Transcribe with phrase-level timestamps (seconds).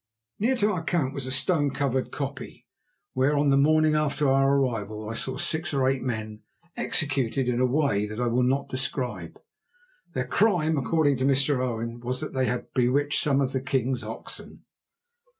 [0.39, 2.65] Near to our camp was a stone covered koppie,
[3.13, 6.41] where, on the morning after our arrival, I saw six or eight men
[6.75, 9.39] executed in a way that I will not describe.
[10.13, 11.63] Their crime, according to Mr.
[11.63, 14.65] Owen, was that they had bewitched some of the king's oxen.